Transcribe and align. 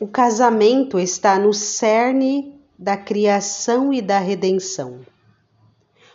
O 0.00 0.08
casamento 0.08 0.98
está 0.98 1.38
no 1.38 1.52
cerne 1.52 2.60
da 2.76 2.96
criação 2.96 3.92
e 3.92 4.02
da 4.02 4.18
redenção. 4.18 5.02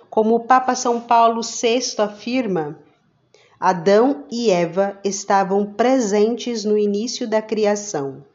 Como 0.09 0.35
o 0.35 0.39
Papa 0.41 0.75
São 0.75 0.99
Paulo 0.99 1.41
VI 1.41 1.95
afirma, 1.97 2.77
Adão 3.57 4.25
e 4.29 4.51
Eva 4.51 4.99
estavam 5.01 5.65
presentes 5.65 6.65
no 6.65 6.77
início 6.77 7.25
da 7.25 7.41
criação, 7.41 8.25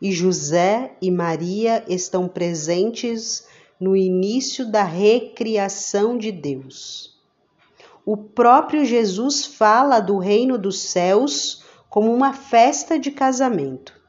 e 0.00 0.12
José 0.12 0.96
e 1.02 1.10
Maria 1.10 1.84
estão 1.88 2.28
presentes 2.28 3.48
no 3.80 3.96
início 3.96 4.70
da 4.70 4.84
recriação 4.84 6.16
de 6.16 6.30
Deus. 6.30 7.18
O 8.06 8.16
próprio 8.16 8.84
Jesus 8.84 9.46
fala 9.46 9.98
do 9.98 10.16
reino 10.18 10.56
dos 10.56 10.78
céus 10.78 11.64
como 11.90 12.14
uma 12.14 12.32
festa 12.32 13.00
de 13.00 13.10
casamento. 13.10 14.03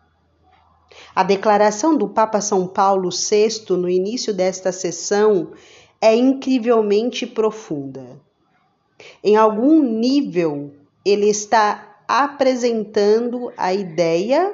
A 1.15 1.23
declaração 1.23 1.95
do 1.95 2.09
Papa 2.09 2.41
São 2.41 2.67
Paulo 2.67 3.09
VI 3.09 3.65
no 3.71 3.89
início 3.89 4.33
desta 4.33 4.71
sessão 4.71 5.51
é 6.01 6.15
incrivelmente 6.15 7.25
profunda. 7.25 8.21
Em 9.23 9.35
algum 9.35 9.81
nível, 9.81 10.73
ele 11.04 11.29
está 11.29 11.97
apresentando 12.07 13.51
a 13.57 13.73
ideia 13.73 14.54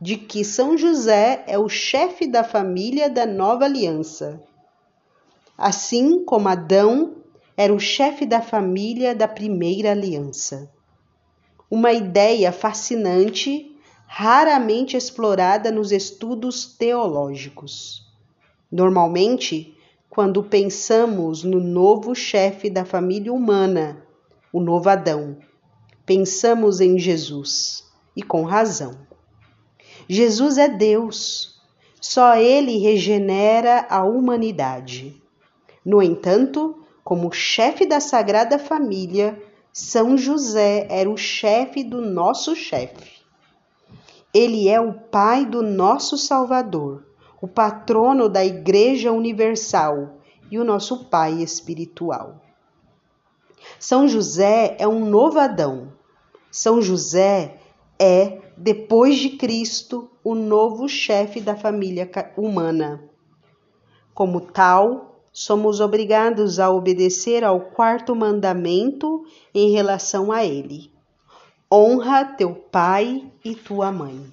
de 0.00 0.16
que 0.16 0.44
São 0.44 0.76
José 0.76 1.44
é 1.46 1.58
o 1.58 1.68
chefe 1.68 2.26
da 2.26 2.44
família 2.44 3.08
da 3.08 3.26
nova 3.26 3.64
aliança. 3.64 4.40
Assim 5.56 6.24
como 6.24 6.48
Adão 6.48 7.16
era 7.56 7.72
o 7.72 7.80
chefe 7.80 8.26
da 8.26 8.42
família 8.42 9.14
da 9.14 9.26
primeira 9.26 9.92
aliança. 9.92 10.70
Uma 11.70 11.92
ideia 11.92 12.52
fascinante 12.52 13.75
raramente 14.06 14.96
explorada 14.96 15.70
nos 15.70 15.92
estudos 15.92 16.64
teológicos. 16.64 18.06
Normalmente, 18.70 19.76
quando 20.08 20.42
pensamos 20.42 21.42
no 21.44 21.60
novo 21.60 22.14
chefe 22.14 22.70
da 22.70 22.84
família 22.84 23.32
humana, 23.32 24.02
o 24.52 24.60
novo 24.60 24.88
Adão, 24.88 25.36
pensamos 26.06 26.80
em 26.80 26.98
Jesus, 26.98 27.84
e 28.16 28.22
com 28.22 28.44
razão. 28.44 28.96
Jesus 30.08 30.56
é 30.56 30.68
Deus, 30.68 31.60
só 32.00 32.36
Ele 32.36 32.78
regenera 32.78 33.86
a 33.90 34.04
humanidade. 34.04 35.20
No 35.84 36.02
entanto, 36.02 36.82
como 37.04 37.32
chefe 37.32 37.84
da 37.84 38.00
Sagrada 38.00 38.58
Família, 38.58 39.40
São 39.72 40.16
José 40.16 40.86
era 40.88 41.10
o 41.10 41.16
chefe 41.16 41.84
do 41.84 42.00
nosso 42.00 42.56
chefe. 42.56 43.25
Ele 44.36 44.68
é 44.68 44.78
o 44.78 44.92
Pai 44.92 45.46
do 45.46 45.62
nosso 45.62 46.18
Salvador, 46.18 47.06
o 47.40 47.48
patrono 47.48 48.28
da 48.28 48.44
Igreja 48.44 49.10
Universal 49.10 50.18
e 50.50 50.58
o 50.58 50.64
nosso 50.64 51.06
Pai 51.06 51.40
espiritual. 51.40 52.38
São 53.80 54.06
José 54.06 54.76
é 54.78 54.86
um 54.86 55.08
novo 55.08 55.38
Adão. 55.38 55.90
São 56.50 56.82
José 56.82 57.56
é, 57.98 58.42
depois 58.58 59.16
de 59.16 59.30
Cristo, 59.30 60.10
o 60.22 60.34
novo 60.34 60.86
chefe 60.86 61.40
da 61.40 61.56
família 61.56 62.06
humana. 62.36 63.02
Como 64.12 64.42
tal, 64.42 65.18
somos 65.32 65.80
obrigados 65.80 66.60
a 66.60 66.70
obedecer 66.70 67.42
ao 67.42 67.58
quarto 67.58 68.14
mandamento 68.14 69.24
em 69.54 69.70
relação 69.70 70.30
a 70.30 70.44
ele 70.44 70.94
honra 71.72 72.24
teu 72.24 72.54
pai 72.54 73.30
e 73.44 73.54
tua 73.54 73.90
mãe. 73.90 74.24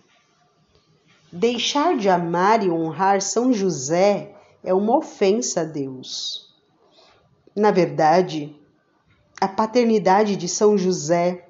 Deixar 1.31 1.97
de 1.97 2.09
amar 2.09 2.63
e 2.63 2.69
honrar 2.69 3.21
São 3.21 3.51
José 3.51 4.35
é 4.63 4.73
uma 4.73 4.97
ofensa 4.97 5.61
a 5.61 5.63
Deus. 5.63 6.53
Na 7.55 7.71
verdade, 7.71 8.55
a 9.41 9.47
paternidade 9.47 10.35
de 10.35 10.47
São 10.47 10.77
José 10.77 11.47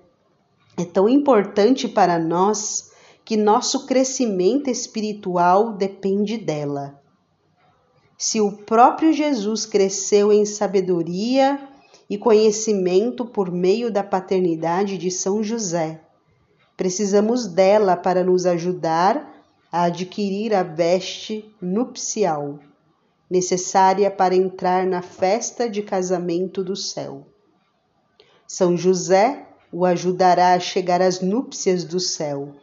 é 0.78 0.86
tão 0.86 1.08
importante 1.08 1.88
para 1.88 2.18
nós 2.18 2.92
que 3.26 3.38
nosso 3.38 3.86
crescimento 3.86 4.70
espiritual 4.70 5.74
depende 5.74 6.38
dela. 6.38 7.00
Se 8.18 8.40
o 8.40 8.52
próprio 8.52 9.12
Jesus 9.12 9.66
cresceu 9.66 10.32
em 10.32 10.46
sabedoria 10.46 11.60
e 12.14 12.18
conhecimento 12.20 13.26
por 13.26 13.52
meio 13.52 13.92
da 13.92 14.04
paternidade 14.04 15.00
de 15.00 15.10
São 15.10 15.44
José. 15.44 16.00
Precisamos 16.78 17.48
dela 17.48 17.98
para 17.98 18.24
nos 18.24 18.46
ajudar 18.46 19.34
a 19.72 19.86
adquirir 19.86 20.54
a 20.54 20.62
veste 20.62 21.52
nupcial 21.60 22.60
necessária 23.28 24.12
para 24.12 24.36
entrar 24.36 24.86
na 24.86 25.02
festa 25.02 25.68
de 25.68 25.82
casamento 25.82 26.64
do 26.64 26.76
céu. 26.76 27.26
São 28.46 28.78
José 28.78 29.48
o 29.72 29.84
ajudará 29.84 30.54
a 30.54 30.60
chegar 30.60 31.02
às 31.02 31.20
núpcias 31.20 31.84
do 31.84 32.00
céu. 32.00 32.54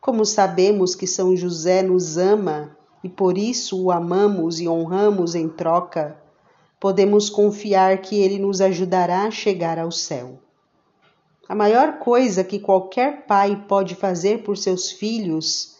Como 0.00 0.24
sabemos 0.24 0.94
que 0.94 1.06
São 1.06 1.36
José 1.36 1.82
nos 1.82 2.16
ama 2.16 2.74
e 3.04 3.08
por 3.10 3.36
isso 3.36 3.78
o 3.82 3.92
amamos 3.92 4.60
e 4.60 4.66
honramos 4.66 5.34
em 5.34 5.46
troca, 5.46 6.16
podemos 6.80 7.30
confiar 7.30 7.98
que 7.98 8.20
Ele 8.20 8.38
nos 8.38 8.60
ajudará 8.60 9.24
a 9.24 9.30
chegar 9.30 9.78
ao 9.78 9.90
céu. 9.90 10.38
A 11.48 11.54
maior 11.54 11.98
coisa 11.98 12.42
que 12.42 12.58
qualquer 12.58 13.26
pai 13.26 13.64
pode 13.68 13.94
fazer 13.94 14.42
por 14.42 14.56
seus 14.56 14.90
filhos 14.90 15.76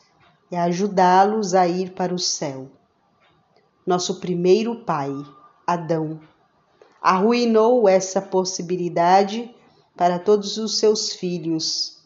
é 0.50 0.58
ajudá-los 0.58 1.54
a 1.54 1.66
ir 1.66 1.90
para 1.90 2.14
o 2.14 2.18
céu. 2.18 2.68
Nosso 3.84 4.20
primeiro 4.20 4.84
pai, 4.84 5.12
Adão, 5.66 6.20
arruinou 7.02 7.88
essa 7.88 8.20
possibilidade 8.20 9.54
para 9.96 10.18
todos 10.18 10.56
os 10.56 10.78
seus 10.78 11.12
filhos. 11.12 12.02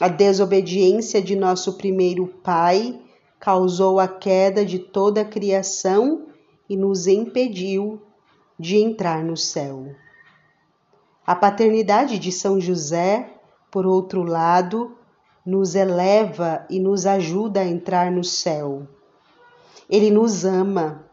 A 0.00 0.08
desobediência 0.08 1.20
de 1.20 1.34
nosso 1.34 1.74
primeiro 1.74 2.26
pai 2.26 3.00
causou 3.38 3.98
a 3.98 4.06
queda 4.06 4.64
de 4.64 4.78
toda 4.78 5.22
a 5.22 5.24
criação 5.24 6.29
e 6.70 6.76
nos 6.76 7.08
impediu 7.08 8.00
de 8.56 8.76
entrar 8.76 9.24
no 9.24 9.36
céu. 9.36 9.92
A 11.26 11.34
paternidade 11.34 12.16
de 12.16 12.30
São 12.30 12.60
José, 12.60 13.34
por 13.72 13.84
outro 13.84 14.22
lado, 14.22 14.96
nos 15.44 15.74
eleva 15.74 16.64
e 16.70 16.78
nos 16.78 17.06
ajuda 17.06 17.62
a 17.62 17.66
entrar 17.66 18.12
no 18.12 18.22
céu. 18.22 18.86
Ele 19.88 20.12
nos 20.12 20.44
ama, 20.44 21.04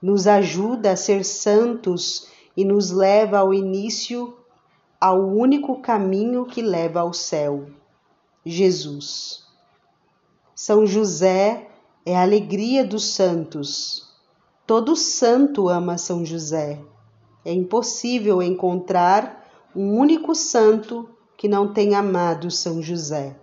nos 0.00 0.26
ajuda 0.26 0.92
a 0.92 0.96
ser 0.96 1.26
santos 1.26 2.28
e 2.56 2.64
nos 2.64 2.90
leva 2.90 3.38
ao 3.38 3.52
início 3.52 4.34
ao 4.98 5.20
único 5.20 5.82
caminho 5.82 6.46
que 6.46 6.62
leva 6.62 7.00
ao 7.00 7.12
céu, 7.12 7.66
Jesus. 8.46 9.44
São 10.54 10.86
José 10.86 11.68
é 12.06 12.16
a 12.16 12.22
alegria 12.22 12.84
dos 12.84 13.06
santos, 13.06 14.11
Todo 14.66 14.94
santo 14.94 15.68
ama 15.68 15.98
São 15.98 16.24
José. 16.24 16.80
É 17.44 17.52
impossível 17.52 18.40
encontrar 18.40 19.44
um 19.74 19.98
único 19.98 20.34
santo 20.34 21.08
que 21.36 21.48
não 21.48 21.72
tenha 21.72 21.98
amado 21.98 22.48
São 22.48 22.80
José. 22.80 23.36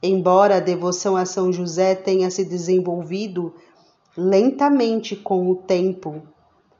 Embora 0.00 0.58
a 0.58 0.60
devoção 0.60 1.16
a 1.16 1.26
São 1.26 1.52
José 1.52 1.96
tenha 1.96 2.30
se 2.30 2.44
desenvolvido 2.44 3.52
lentamente 4.16 5.16
com 5.16 5.50
o 5.50 5.56
tempo, 5.56 6.22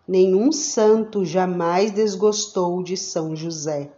nenhum 0.06 0.52
santo 0.52 1.24
jamais 1.24 1.90
desgostou 1.90 2.80
de 2.84 2.96
São 2.96 3.34
José. 3.34 3.90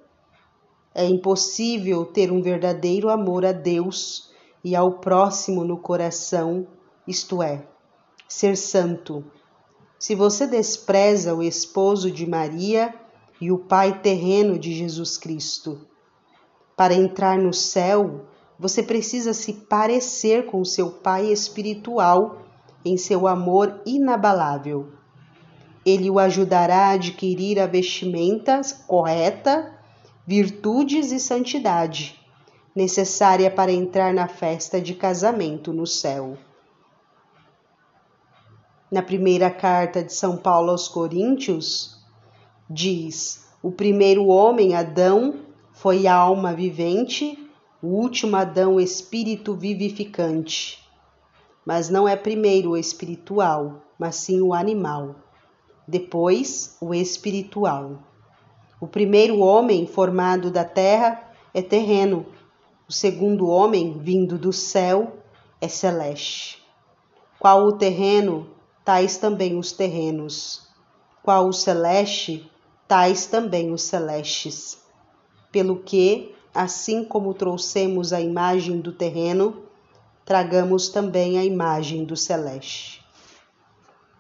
É 0.95 1.05
impossível 1.05 2.07
ter 2.07 2.33
um 2.33 2.41
verdadeiro 2.41 3.11
amor 3.11 3.45
a 3.45 3.53
Deus 3.53 4.31
e 4.65 4.75
ao 4.75 4.93
próximo 4.93 5.65
no 5.65 5.77
coração, 5.77 6.67
isto 7.07 7.43
é, 7.43 7.67
ser 8.29 8.57
santo. 8.57 9.25
Se 9.99 10.15
você 10.15 10.47
despreza 10.47 11.35
o 11.35 11.43
esposo 11.43 12.11
de 12.11 12.27
Maria 12.27 12.95
e 13.41 13.51
o 13.51 13.59
pai 13.59 14.01
terreno 14.01 14.59
de 14.59 14.75
Jesus 14.75 15.17
Cristo, 15.17 15.81
para 16.77 16.95
entrar 16.95 17.39
no 17.39 17.53
céu, 17.53 18.27
você 18.59 18.83
precisa 18.83 19.33
se 19.33 19.53
parecer 19.53 20.47
com 20.47 20.65
seu 20.65 20.91
pai 20.91 21.27
espiritual 21.27 22.43
em 22.85 22.97
seu 22.97 23.27
amor 23.27 23.81
inabalável. 23.85 24.93
Ele 25.85 26.11
o 26.11 26.19
ajudará 26.19 26.89
a 26.89 26.93
adquirir 26.93 27.59
a 27.59 27.67
vestimenta 27.67 28.61
correta, 28.87 29.75
virtudes 30.27 31.11
e 31.11 31.19
santidade 31.19 32.19
necessária 32.75 33.51
para 33.51 33.73
entrar 33.73 34.15
na 34.15 34.29
festa 34.29 34.81
de 34.81 34.95
casamento 34.95 35.73
no 35.73 35.85
céu. 35.85 36.39
Na 38.91 39.03
primeira 39.03 39.51
carta 39.51 40.03
de 40.03 40.13
São 40.15 40.37
Paulo 40.37 40.71
aos 40.71 40.89
Coríntios, 40.89 41.99
diz: 42.71 43.47
O 43.63 43.71
primeiro 43.71 44.27
homem, 44.29 44.75
Adão, 44.75 45.41
foi 45.73 46.07
alma 46.07 46.55
vivente 46.55 47.39
o 47.83 47.89
último 47.89 48.35
Adão, 48.35 48.81
espírito 48.81 49.55
vivificante. 49.55 50.83
Mas 51.65 51.89
não 51.91 52.09
é 52.09 52.17
primeiro 52.17 52.71
o 52.71 52.77
espiritual, 52.77 53.83
mas 53.99 54.17
sim 54.17 54.41
o 54.41 54.55
animal. 54.55 55.17
Depois, 55.87 56.77
o 56.81 56.95
espiritual. 56.95 57.99
O 58.81 58.87
primeiro 58.87 59.41
homem 59.41 59.87
formado 59.87 60.51
da 60.51 60.65
terra 60.65 61.31
é 61.53 61.61
terreno, 61.61 62.27
o 62.89 62.93
segundo 62.93 63.49
homem 63.49 63.99
vindo 63.99 64.39
do 64.39 64.53
céu 64.53 65.19
é 65.61 65.69
celeste. 65.69 66.63
Qual 67.39 67.65
o 67.65 67.73
terreno, 67.73 68.47
tais 68.89 69.19
também 69.19 69.59
os 69.59 69.71
terrenos. 69.71 70.67
Qual 71.23 71.47
o 71.47 71.53
celeste, 71.53 72.51
tais 72.89 73.27
também 73.27 73.71
os 73.71 73.83
celestes. 73.83 74.79
Pelo 75.53 75.81
que, 75.81 76.35
assim 76.55 77.05
como 77.05 77.35
trouxemos 77.35 78.15
a 78.15 78.21
imagem 78.23 78.81
do 78.81 78.91
terreno, 78.91 79.63
tragamos 80.25 80.89
também 80.89 81.39
a 81.39 81.45
imagem 81.45 82.07
do 82.07 82.17
celeste. 82.17 82.98